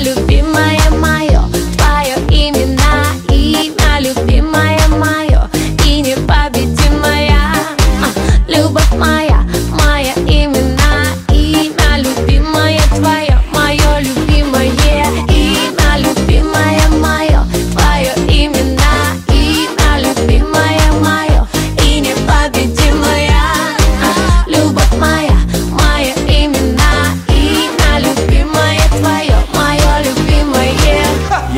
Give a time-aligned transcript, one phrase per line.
[0.00, 0.83] любимая.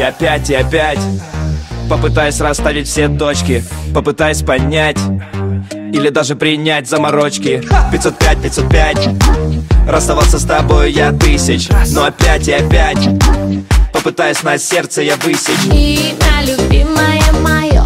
[0.02, 0.98] Опять и опять.
[1.88, 3.64] Попытаясь расставить все точки.
[3.94, 4.98] Попытаясь понять.
[5.92, 7.62] Или даже принять заморочки.
[7.92, 9.08] 505, 505
[9.88, 11.68] Расставаться с тобой я тысяч.
[11.92, 13.08] Но опять и опять.
[13.92, 15.64] Попытаясь на сердце я высечь.
[15.72, 17.84] Имя любимое мое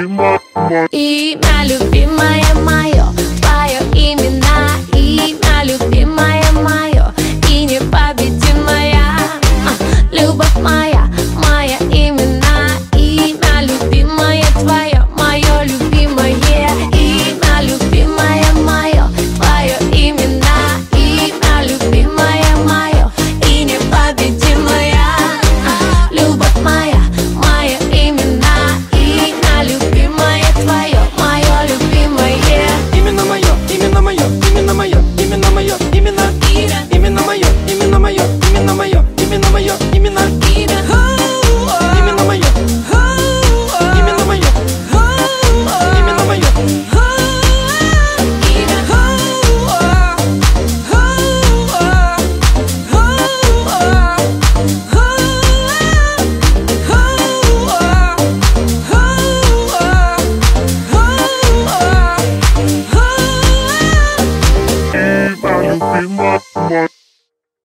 [0.00, 3.06] Имя любимое мое,
[3.40, 6.17] твое имена, имя любимое